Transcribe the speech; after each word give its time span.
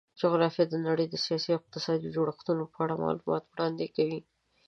جغرافیه 0.19 0.65
د 0.69 0.75
نړۍ 0.87 1.05
د 1.09 1.15
سیاسي 1.25 1.49
او 1.51 1.59
اقتصادي 1.61 2.07
جوړښتونو 2.15 2.63
په 2.73 2.77
اړه 2.83 3.01
معلومات 3.03 3.43
وړاندې 3.51 3.85
کوي. 3.95 4.19